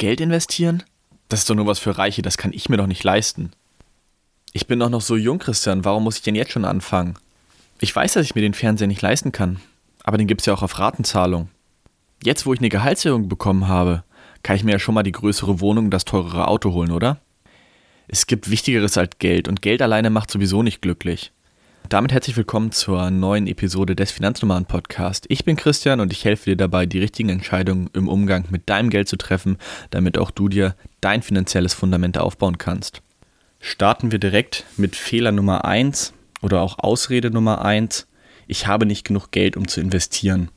[0.00, 0.82] Geld investieren?
[1.28, 3.52] Das ist doch nur was für Reiche, das kann ich mir doch nicht leisten.
[4.52, 7.14] Ich bin doch noch so jung, Christian, warum muss ich denn jetzt schon anfangen?
[7.80, 9.60] Ich weiß, dass ich mir den Fernseher nicht leisten kann,
[10.02, 11.50] aber den gibt es ja auch auf Ratenzahlung.
[12.24, 14.02] Jetzt, wo ich eine Gehaltserhöhung bekommen habe,
[14.42, 17.20] kann ich mir ja schon mal die größere Wohnung und das teurere Auto holen, oder?
[18.08, 21.30] Es gibt Wichtigeres als Geld und Geld alleine macht sowieso nicht glücklich.
[21.90, 25.24] Damit herzlich willkommen zur neuen Episode des Finanznummern Podcast.
[25.28, 28.90] Ich bin Christian und ich helfe dir dabei, die richtigen Entscheidungen im Umgang mit deinem
[28.90, 29.58] Geld zu treffen,
[29.90, 33.02] damit auch du dir dein finanzielles Fundament aufbauen kannst.
[33.58, 36.12] Starten wir direkt mit Fehler Nummer 1
[36.42, 38.06] oder auch Ausrede Nummer 1.
[38.46, 40.52] Ich habe nicht genug Geld, um zu investieren.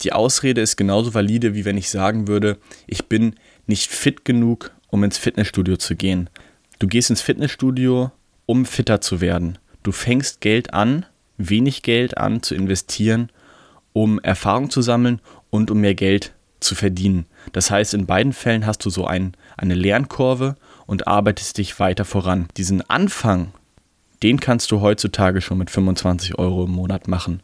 [0.00, 2.56] Die Ausrede ist genauso valide, wie wenn ich sagen würde,
[2.86, 3.34] ich bin
[3.66, 6.30] nicht fit genug, um ins Fitnessstudio zu gehen.
[6.78, 8.10] Du gehst ins Fitnessstudio,
[8.46, 9.58] um fitter zu werden.
[9.84, 11.04] Du fängst Geld an,
[11.36, 13.30] wenig Geld an zu investieren,
[13.92, 15.20] um Erfahrung zu sammeln
[15.50, 17.26] und um mehr Geld zu verdienen.
[17.52, 22.06] Das heißt, in beiden Fällen hast du so ein, eine Lernkurve und arbeitest dich weiter
[22.06, 22.48] voran.
[22.56, 23.52] Diesen Anfang,
[24.22, 27.42] den kannst du heutzutage schon mit 25 Euro im Monat machen.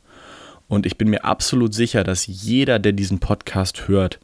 [0.66, 4.19] Und ich bin mir absolut sicher, dass jeder, der diesen Podcast hört,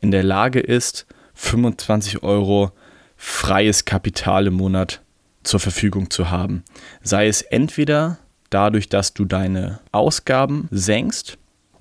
[0.00, 2.72] in der Lage ist, 25 Euro
[3.16, 5.02] freies Kapital im Monat
[5.50, 6.62] zur Verfügung zu haben.
[7.02, 8.18] Sei es entweder
[8.50, 11.38] dadurch, dass du deine Ausgaben senkst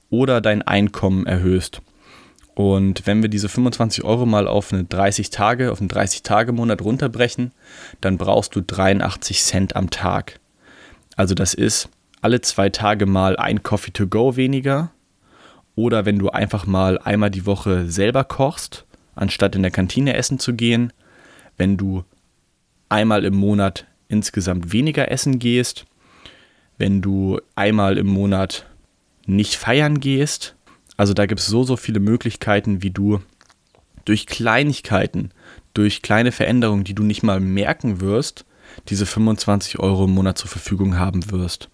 [0.09, 1.81] oder dein Einkommen erhöhst.
[2.55, 6.51] Und wenn wir diese 25 Euro mal auf eine 30 Tage, auf einen 30 Tage
[6.51, 7.53] Monat runterbrechen,
[8.01, 10.39] dann brauchst du 83 Cent am Tag.
[11.15, 11.89] Also das ist
[12.21, 14.91] alle zwei Tage mal ein Coffee to go weniger.
[15.75, 20.39] Oder wenn du einfach mal einmal die Woche selber kochst, anstatt in der Kantine essen
[20.39, 20.91] zu gehen.
[21.55, 22.03] Wenn du
[22.89, 25.85] einmal im Monat insgesamt weniger essen gehst.
[26.77, 28.65] Wenn du einmal im Monat
[29.29, 30.55] nicht feiern gehst.
[30.97, 33.21] Also da gibt es so, so viele Möglichkeiten, wie du
[34.05, 35.31] durch Kleinigkeiten,
[35.73, 38.45] durch kleine Veränderungen, die du nicht mal merken wirst,
[38.87, 41.69] diese 25 Euro im Monat zur Verfügung haben wirst.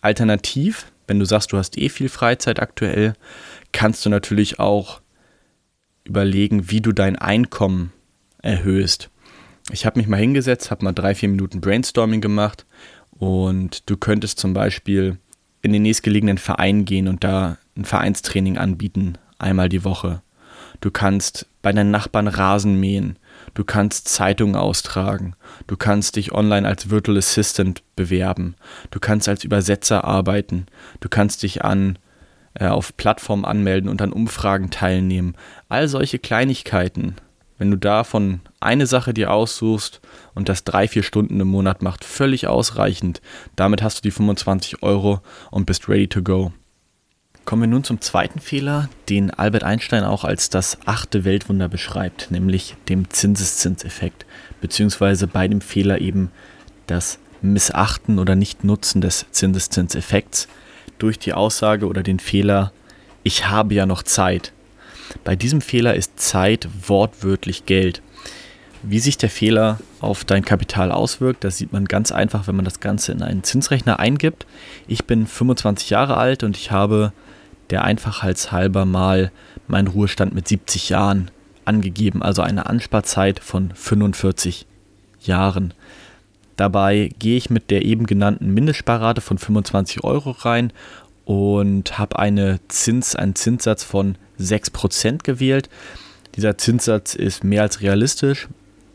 [0.00, 3.14] Alternativ, wenn du sagst, du hast eh viel Freizeit aktuell,
[3.72, 5.00] kannst du natürlich auch
[6.04, 7.92] überlegen, wie du dein Einkommen
[8.42, 9.10] erhöhst.
[9.72, 12.66] Ich habe mich mal hingesetzt, habe mal drei, vier Minuten Brainstorming gemacht
[13.10, 15.18] und du könntest zum Beispiel
[15.62, 20.22] in den nächstgelegenen Verein gehen und da ein Vereinstraining anbieten, einmal die Woche.
[20.80, 23.18] Du kannst bei deinen Nachbarn Rasen mähen.
[23.54, 25.34] Du kannst Zeitungen austragen.
[25.66, 28.54] Du kannst dich online als Virtual Assistant bewerben.
[28.90, 30.66] Du kannst als Übersetzer arbeiten.
[31.00, 31.98] Du kannst dich an
[32.54, 35.34] äh, auf Plattformen anmelden und an Umfragen teilnehmen.
[35.68, 37.16] All solche Kleinigkeiten.
[37.58, 40.00] Wenn du davon eine Sache dir aussuchst
[40.34, 43.22] und das drei, vier Stunden im Monat macht, völlig ausreichend.
[43.56, 46.52] Damit hast du die 25 Euro und bist ready to go.
[47.46, 52.30] Kommen wir nun zum zweiten Fehler, den Albert Einstein auch als das achte Weltwunder beschreibt,
[52.32, 54.26] nämlich dem Zinseszinseffekt,
[54.60, 56.32] beziehungsweise bei dem Fehler eben
[56.88, 60.48] das Missachten oder Nichtnutzen des Zinseszinseffekts
[60.98, 62.72] durch die Aussage oder den Fehler,
[63.22, 64.52] ich habe ja noch Zeit.
[65.24, 68.02] Bei diesem Fehler ist Zeit wortwörtlich Geld.
[68.82, 72.64] Wie sich der Fehler auf dein Kapital auswirkt, das sieht man ganz einfach, wenn man
[72.64, 74.46] das Ganze in einen Zinsrechner eingibt.
[74.86, 77.12] Ich bin 25 Jahre alt und ich habe
[77.70, 79.32] der Einfachheitshalber mal
[79.66, 81.30] meinen Ruhestand mit 70 Jahren
[81.64, 84.66] angegeben, also eine Ansparzeit von 45
[85.22, 85.74] Jahren.
[86.56, 90.72] Dabei gehe ich mit der eben genannten Mindestsparrate von 25 Euro rein
[91.24, 95.68] und habe eine Zins, einen Zinssatz von 6% gewählt.
[96.34, 98.48] Dieser Zinssatz ist mehr als realistisch,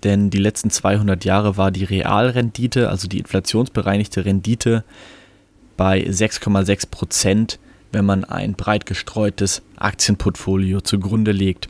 [0.03, 4.83] denn die letzten 200 Jahre war die Realrendite, also die inflationsbereinigte Rendite,
[5.77, 7.59] bei 6,6 Prozent
[7.91, 11.67] wenn man ein breit gestreutes Aktienportfolio zugrunde legt.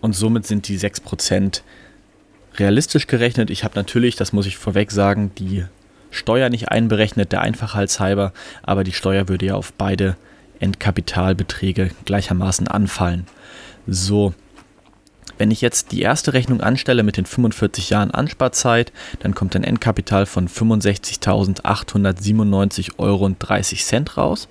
[0.00, 1.62] Und somit sind die 6%
[2.56, 3.50] realistisch gerechnet.
[3.50, 5.64] Ich habe natürlich, das muss ich vorweg sagen, die
[6.10, 8.32] Steuer nicht einberechnet, der Einfachheitshalber,
[8.62, 10.16] aber die Steuer würde ja auf beide
[10.60, 13.26] Endkapitalbeträge gleichermaßen anfallen.
[13.86, 14.34] So,
[15.38, 19.62] wenn ich jetzt die erste Rechnung anstelle mit den 45 Jahren Ansparzeit, dann kommt ein
[19.64, 23.30] Endkapital von 65.897,30 Euro
[24.16, 24.48] raus.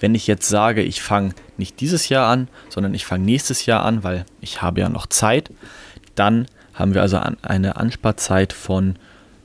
[0.00, 3.84] Wenn ich jetzt sage, ich fange nicht dieses Jahr an, sondern ich fange nächstes Jahr
[3.84, 5.50] an, weil ich habe ja noch Zeit,
[6.14, 8.96] dann haben wir also eine Ansparzeit von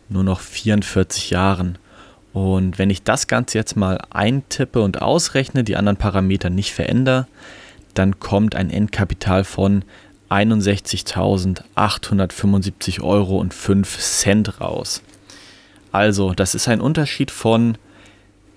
[0.10, 1.78] nur noch 44 Jahren.
[2.34, 7.28] Und wenn ich das Ganze jetzt mal eintippe und ausrechne, die anderen Parameter nicht verändere,
[7.94, 9.84] dann kommt ein Endkapital von
[10.30, 15.02] 61.875 Euro und 5 Cent raus.
[15.92, 17.78] Also, das ist ein Unterschied von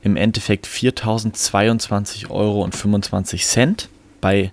[0.02, 3.88] im Endeffekt 4.022 Euro und 25 Cent
[4.20, 4.52] bei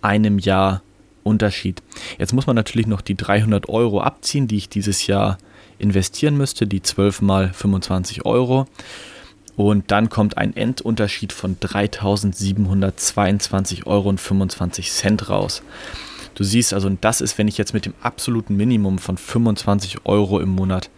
[0.00, 0.82] einem Jahr
[1.24, 1.82] Unterschied.
[2.18, 5.38] Jetzt muss man natürlich noch die 300 Euro abziehen, die ich dieses Jahr
[5.78, 8.66] investieren müsste, die 12 mal 25 Euro.
[9.56, 14.14] Und dann kommt ein Endunterschied von 3.722,25 Euro
[15.28, 15.62] raus.
[16.34, 20.40] Du siehst also, das ist, wenn ich jetzt mit dem absoluten Minimum von 25 Euro
[20.40, 20.90] im Monat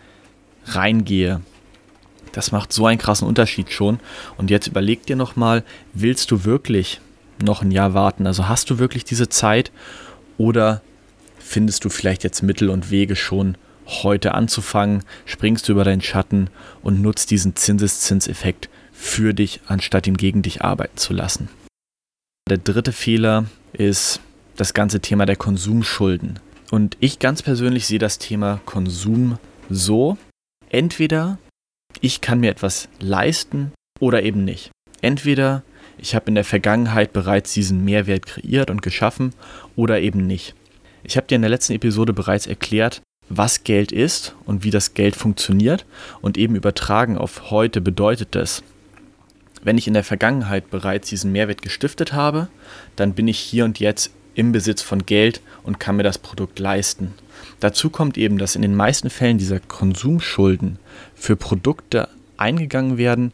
[0.65, 1.43] reingehe.
[2.33, 4.01] Das macht so einen krassen Unterschied schon.
[4.39, 5.63] Und jetzt überleg dir nochmal,
[5.93, 7.01] willst du wirklich
[7.43, 8.27] noch ein Jahr warten?
[8.27, 9.71] Also hast du wirklich diese Zeit
[10.39, 10.83] oder
[11.39, 13.57] findest du vielleicht jetzt Mittel und Wege schon
[13.87, 16.51] heute anzufangen, springst du über deinen Schatten
[16.83, 21.49] und nutzt diesen Zinseszinseffekt für dich, anstatt ihn gegen dich arbeiten zu lassen.
[22.49, 24.21] Der dritte Fehler ist
[24.57, 26.39] das ganze Thema der Konsumschulden.
[26.71, 29.39] Und ich ganz persönlich sehe das Thema Konsum
[29.69, 30.17] so,
[30.69, 31.39] entweder
[32.01, 34.71] ich kann mir etwas leisten oder eben nicht.
[35.01, 35.63] Entweder
[35.99, 39.33] ich habe in der Vergangenheit bereits diesen Mehrwert kreiert und geschaffen
[39.77, 40.55] oder eben nicht.
[41.03, 44.95] Ich habe dir in der letzten Episode bereits erklärt, was Geld ist und wie das
[44.95, 45.85] Geld funktioniert
[46.21, 48.63] und eben übertragen auf heute bedeutet das,
[49.63, 52.49] wenn ich in der Vergangenheit bereits diesen Mehrwert gestiftet habe,
[52.95, 56.61] dann bin ich hier und jetzt im Besitz von Geld und kann mir das Produkt
[56.61, 57.15] leisten.
[57.59, 60.79] Dazu kommt eben, dass in den meisten Fällen dieser Konsumschulden
[61.15, 63.33] für Produkte eingegangen werden,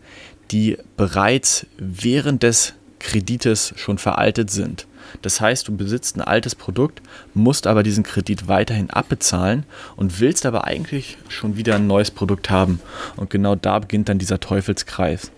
[0.53, 4.87] die bereits während des Kredites schon veraltet sind.
[5.21, 7.03] Das heißt, du besitzt ein altes Produkt,
[7.35, 9.67] musst aber diesen Kredit weiterhin abbezahlen
[9.97, 12.81] und willst aber eigentlich schon wieder ein neues Produkt haben.
[13.17, 15.33] Und genau da beginnt dann dieser Teufelskreis.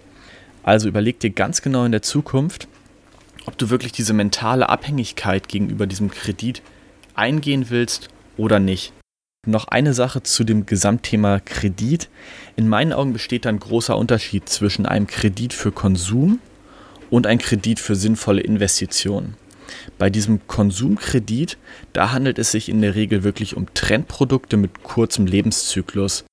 [0.63, 2.69] Also überleg dir ganz genau in der Zukunft,
[3.47, 6.63] ob du wirklich diese mentale Abhängigkeit gegenüber diesem Kredit
[7.15, 8.93] eingehen willst oder nicht.
[9.47, 12.09] Noch eine Sache zu dem Gesamtthema Kredit.
[12.57, 16.39] In meinen Augen besteht da ein großer Unterschied zwischen einem Kredit für Konsum
[17.11, 19.35] und einem Kredit für sinnvolle Investitionen.
[19.99, 21.59] Bei diesem Konsumkredit,
[21.93, 26.25] da handelt es sich in der Regel wirklich um Trendprodukte mit kurzem Lebenszyklus.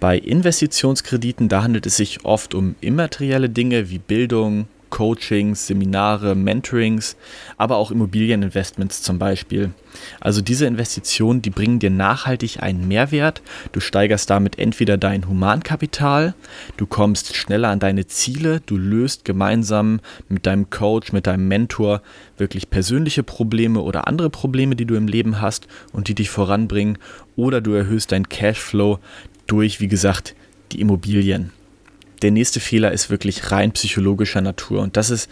[0.00, 7.16] Bei Investitionskrediten, da handelt es sich oft um immaterielle Dinge wie Bildung, Coachings, Seminare, Mentorings,
[7.56, 9.70] aber auch Immobilieninvestments zum Beispiel.
[10.20, 13.42] Also diese Investitionen, die bringen dir nachhaltig einen Mehrwert.
[13.72, 16.34] Du steigerst damit entweder dein Humankapital,
[16.76, 22.02] du kommst schneller an deine Ziele, du löst gemeinsam mit deinem Coach, mit deinem Mentor
[22.36, 26.98] wirklich persönliche Probleme oder andere Probleme, die du im Leben hast und die dich voranbringen,
[27.36, 28.98] oder du erhöhst deinen Cashflow
[29.46, 30.34] durch, wie gesagt,
[30.72, 31.52] die Immobilien
[32.22, 35.28] der nächste Fehler ist wirklich rein psychologischer Natur und das ist,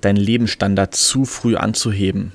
[0.00, 2.32] deinen Lebensstandard zu früh anzuheben.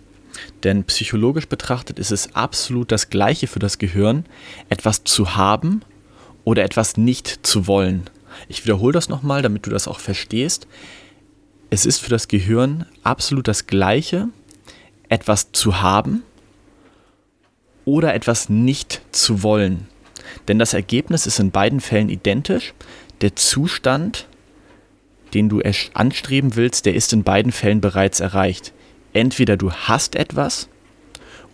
[0.64, 4.26] Denn psychologisch betrachtet ist es absolut das Gleiche für das Gehirn,
[4.70, 5.82] etwas zu haben
[6.44, 8.10] oder etwas nicht zu wollen.
[8.48, 10.68] Ich wiederhole das nochmal, damit du das auch verstehst.
[11.70, 14.28] Es ist für das Gehirn absolut das Gleiche,
[15.10, 16.24] etwas zu haben
[17.86, 19.88] oder etwas nicht zu wollen.
[20.48, 22.74] Denn das Ergebnis ist in beiden Fällen identisch
[23.22, 24.28] der Zustand,
[25.34, 25.62] den du
[25.94, 28.74] anstreben willst, der ist in beiden Fällen bereits erreicht.
[29.14, 30.70] Entweder du hast etwas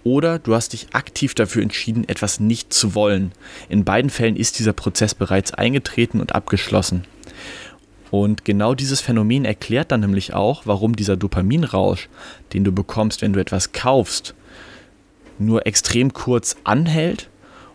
[0.03, 3.31] oder du hast dich aktiv dafür entschieden, etwas nicht zu wollen.
[3.69, 7.05] In beiden Fällen ist dieser Prozess bereits eingetreten und abgeschlossen.
[8.11, 12.09] Und genau dieses Phänomen erklärt dann nämlich auch, warum dieser Dopaminrausch,
[12.53, 14.33] den du bekommst, wenn du etwas kaufst,
[15.37, 17.29] nur extrem kurz anhält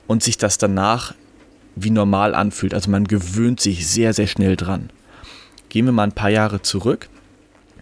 [0.07, 1.15] und sich das danach
[1.77, 2.75] wie normal anfühlt.
[2.75, 4.91] Also man gewöhnt sich sehr, sehr schnell dran.
[5.69, 7.09] Gehen wir mal ein paar Jahre zurück.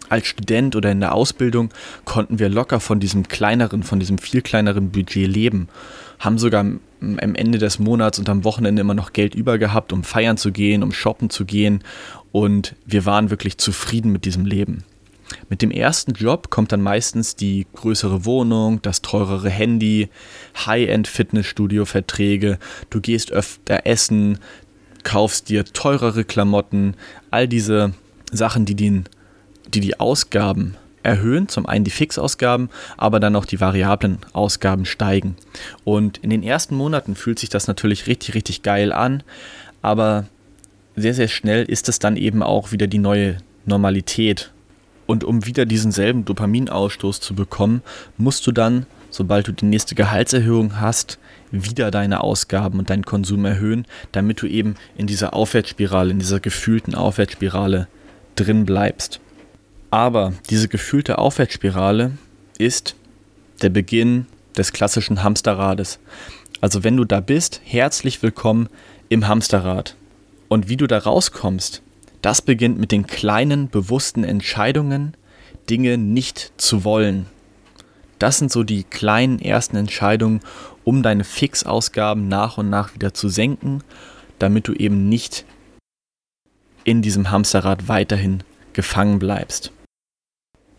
[0.08, 1.70] Als Student oder in der Ausbildung
[2.04, 5.68] konnten wir locker von diesem kleineren, von diesem viel kleineren Budget leben.
[6.18, 10.04] Haben sogar am Ende des Monats und am Wochenende immer noch Geld über gehabt, um
[10.04, 11.82] feiern zu gehen, um shoppen zu gehen.
[12.30, 14.84] Und wir waren wirklich zufrieden mit diesem Leben.
[15.48, 20.08] Mit dem ersten Job kommt dann meistens die größere Wohnung, das teurere Handy,
[20.66, 22.58] High-End-Fitnessstudio-Verträge,
[22.90, 24.38] du gehst öfter essen,
[25.04, 26.94] kaufst dir teurere Klamotten,
[27.30, 27.92] all diese
[28.30, 29.04] Sachen, die, den,
[29.72, 35.36] die die Ausgaben erhöhen, zum einen die Fixausgaben, aber dann auch die variablen Ausgaben steigen.
[35.84, 39.22] Und in den ersten Monaten fühlt sich das natürlich richtig, richtig geil an,
[39.82, 40.26] aber
[40.94, 44.52] sehr, sehr schnell ist es dann eben auch wieder die neue Normalität
[45.06, 47.82] und um wieder diesen selben Dopaminausstoß zu bekommen,
[48.16, 51.18] musst du dann, sobald du die nächste Gehaltserhöhung hast,
[51.50, 56.40] wieder deine Ausgaben und deinen Konsum erhöhen, damit du eben in dieser Aufwärtsspirale, in dieser
[56.40, 57.88] gefühlten Aufwärtsspirale
[58.36, 59.20] drin bleibst.
[59.90, 62.12] Aber diese gefühlte Aufwärtsspirale
[62.58, 62.96] ist
[63.60, 65.98] der Beginn des klassischen Hamsterrades.
[66.60, 68.68] Also wenn du da bist, herzlich willkommen
[69.08, 69.96] im Hamsterrad.
[70.48, 71.82] Und wie du da rauskommst,
[72.22, 75.16] das beginnt mit den kleinen, bewussten Entscheidungen,
[75.68, 77.26] Dinge nicht zu wollen.
[78.18, 80.40] Das sind so die kleinen ersten Entscheidungen,
[80.84, 83.82] um deine Fixausgaben nach und nach wieder zu senken,
[84.38, 85.44] damit du eben nicht
[86.84, 89.72] in diesem Hamsterrad weiterhin gefangen bleibst.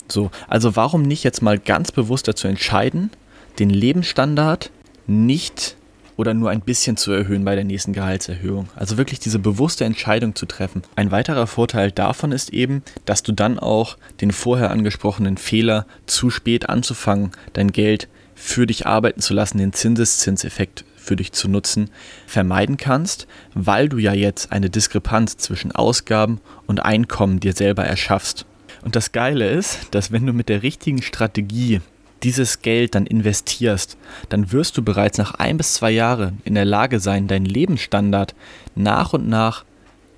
[0.08, 3.12] So, also warum nicht jetzt mal ganz bewusst dazu entscheiden,
[3.60, 4.72] den Lebensstandard
[5.08, 5.76] nicht
[6.18, 8.70] oder nur ein bisschen zu erhöhen bei der nächsten Gehaltserhöhung.
[8.76, 10.84] Also wirklich diese bewusste Entscheidung zu treffen.
[10.96, 16.30] Ein weiterer Vorteil davon ist eben, dass du dann auch den vorher angesprochenen Fehler zu
[16.30, 21.90] spät anzufangen, dein Geld für dich arbeiten zu lassen, den Zinseszinseffekt für dich zu nutzen,
[22.26, 28.46] vermeiden kannst, weil du ja jetzt eine Diskrepanz zwischen Ausgaben und Einkommen dir selber erschaffst.
[28.84, 31.82] Und das Geile ist, dass wenn du mit der richtigen Strategie
[32.24, 33.98] dieses Geld dann investierst,
[34.30, 38.34] dann wirst du bereits nach ein bis zwei Jahren in der Lage sein, deinen Lebensstandard
[38.76, 39.66] nach und nach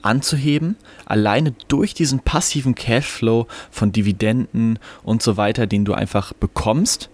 [0.02, 7.10] anzuheben, alleine durch diesen passiven Cashflow von Dividenden und so weiter, den du einfach bekommst,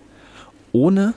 [0.73, 1.13] ohne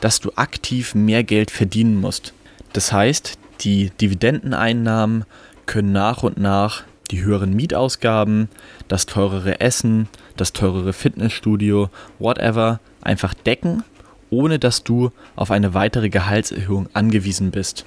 [0.00, 2.34] dass du aktiv mehr Geld verdienen musst.
[2.72, 5.24] Das heißt, die Dividendeneinnahmen
[5.66, 8.48] können nach und nach die höheren Mietausgaben,
[8.88, 13.84] das teurere Essen, das teurere Fitnessstudio, whatever, einfach decken,
[14.30, 17.84] ohne dass du auf eine weitere Gehaltserhöhung angewiesen bist.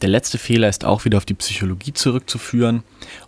[0.00, 2.82] Der letzte Fehler ist auch wieder auf die Psychologie zurückzuführen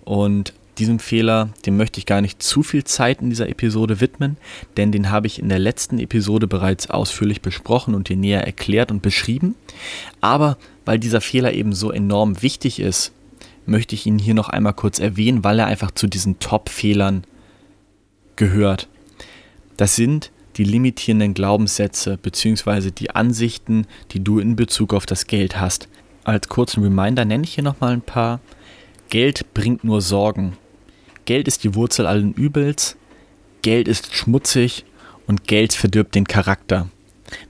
[0.04, 4.38] und diesem Fehler, dem möchte ich gar nicht zu viel Zeit in dieser Episode widmen,
[4.78, 8.90] denn den habe ich in der letzten Episode bereits ausführlich besprochen und dir näher erklärt
[8.90, 9.56] und beschrieben.
[10.22, 13.12] Aber weil dieser Fehler eben so enorm wichtig ist,
[13.70, 17.24] möchte ich ihn hier noch einmal kurz erwähnen, weil er einfach zu diesen Top-Fehlern
[18.36, 18.88] gehört.
[19.76, 22.90] Das sind die limitierenden Glaubenssätze bzw.
[22.90, 25.88] die Ansichten, die du in Bezug auf das Geld hast.
[26.24, 28.40] Als kurzen Reminder nenne ich hier nochmal ein paar.
[29.08, 30.56] Geld bringt nur Sorgen.
[31.24, 32.96] Geld ist die Wurzel allen Übels.
[33.62, 34.84] Geld ist schmutzig
[35.26, 36.88] und Geld verdirbt den Charakter.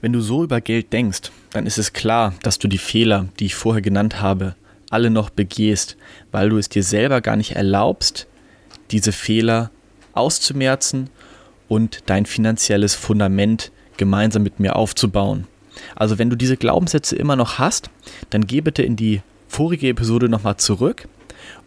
[0.01, 3.45] Wenn du so über Geld denkst, dann ist es klar, dass du die Fehler, die
[3.45, 4.55] ich vorher genannt habe,
[4.91, 5.97] alle noch begehst,
[6.31, 8.27] weil du es dir selber gar nicht erlaubst,
[8.91, 9.71] diese Fehler
[10.13, 11.09] auszumerzen
[11.67, 15.47] und dein finanzielles Fundament gemeinsam mit mir aufzubauen.
[15.95, 17.89] Also wenn du diese Glaubenssätze immer noch hast,
[18.29, 21.07] dann geh bitte in die vorige Episode nochmal zurück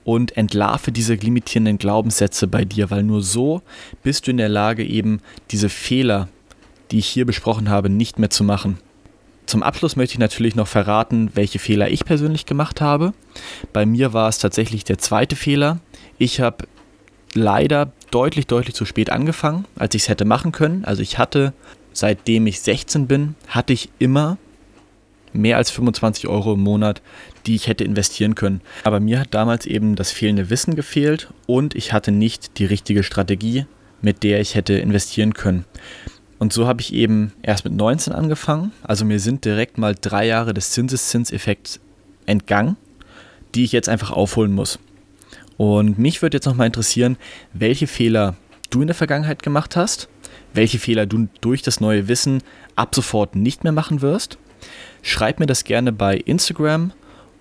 [0.04, 3.62] und entlarve diese limitierenden Glaubenssätze bei dir, weil nur so
[4.02, 6.28] bist du in der Lage, eben diese Fehler,
[6.90, 8.78] die ich hier besprochen habe, nicht mehr zu machen.
[9.54, 13.12] Zum Abschluss möchte ich natürlich noch verraten, welche Fehler ich persönlich gemacht habe.
[13.72, 15.78] Bei mir war es tatsächlich der zweite Fehler.
[16.18, 16.66] Ich habe
[17.34, 20.84] leider deutlich, deutlich zu spät angefangen, als ich es hätte machen können.
[20.84, 21.52] Also ich hatte,
[21.92, 24.38] seitdem ich 16 bin, hatte ich immer
[25.32, 27.00] mehr als 25 Euro im Monat,
[27.46, 28.60] die ich hätte investieren können.
[28.82, 33.04] Aber mir hat damals eben das fehlende Wissen gefehlt und ich hatte nicht die richtige
[33.04, 33.66] Strategie,
[34.02, 35.64] mit der ich hätte investieren können.
[36.38, 38.72] Und so habe ich eben erst mit 19 angefangen.
[38.82, 41.80] Also mir sind direkt mal drei Jahre des Zinseszinseffekts
[42.26, 42.76] entgangen,
[43.54, 44.78] die ich jetzt einfach aufholen muss.
[45.56, 47.16] Und mich würde jetzt nochmal interessieren,
[47.52, 48.36] welche Fehler
[48.70, 50.08] du in der Vergangenheit gemacht hast,
[50.52, 52.42] welche Fehler du durch das neue Wissen
[52.76, 54.38] ab sofort nicht mehr machen wirst.
[55.02, 56.92] Schreib mir das gerne bei Instagram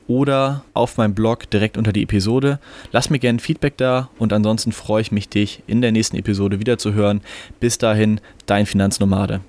[0.07, 2.60] oder auf meinem Blog direkt unter die Episode.
[2.91, 6.60] Lass mir gerne Feedback da und ansonsten freue ich mich, dich in der nächsten Episode
[6.60, 7.22] wieder zu hören.
[7.60, 9.41] Bis dahin, dein Finanznomade.